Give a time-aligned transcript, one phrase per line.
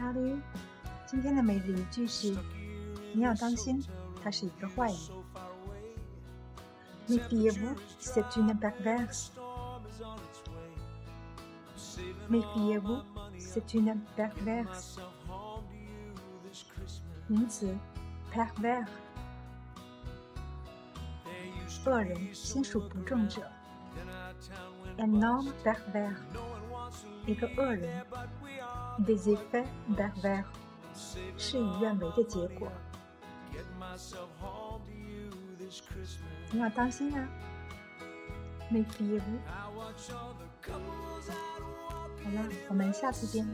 [0.00, 0.38] 好的，
[1.06, 2.34] 今天的每日一句是：
[3.12, 3.84] 你要当心，
[4.24, 4.98] 他是一个坏人。
[7.06, 9.28] Méfiez-vous, c'est une perverse.
[12.30, 13.02] Méfiez-vous,
[13.38, 14.98] c'est une perverse.
[17.26, 17.76] 名词
[18.32, 18.86] ，pervers，
[21.84, 23.42] 恶人，心术不正者。
[24.96, 26.16] Un homme pervers，
[27.26, 28.06] 一个恶人。
[29.06, 29.64] Des effets
[29.96, 30.44] pervers，
[31.38, 32.70] 事与愿违的结果。
[36.52, 37.28] 你要当心啊
[38.70, 39.40] ！Méfiez-vous。
[42.22, 43.48] 好了，我们下次见。